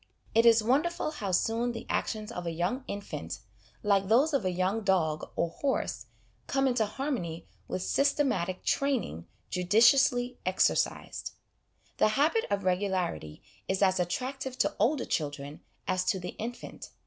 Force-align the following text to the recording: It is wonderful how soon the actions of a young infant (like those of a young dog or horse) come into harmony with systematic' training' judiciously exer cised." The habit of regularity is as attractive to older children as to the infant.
It 0.33 0.47
is 0.47 0.63
wonderful 0.63 1.11
how 1.11 1.31
soon 1.31 1.73
the 1.73 1.85
actions 1.87 2.31
of 2.31 2.47
a 2.47 2.51
young 2.51 2.83
infant 2.87 3.37
(like 3.83 4.07
those 4.07 4.33
of 4.33 4.43
a 4.43 4.49
young 4.49 4.81
dog 4.81 5.29
or 5.35 5.51
horse) 5.51 6.07
come 6.47 6.67
into 6.67 6.87
harmony 6.87 7.45
with 7.67 7.83
systematic' 7.83 8.63
training' 8.73 9.27
judiciously 9.51 10.39
exer 10.43 10.73
cised." 10.75 11.33
The 11.97 12.07
habit 12.17 12.45
of 12.49 12.63
regularity 12.63 13.43
is 13.67 13.83
as 13.83 13.99
attractive 13.99 14.57
to 14.57 14.75
older 14.79 15.05
children 15.05 15.61
as 15.87 16.03
to 16.05 16.19
the 16.19 16.29
infant. 16.29 16.89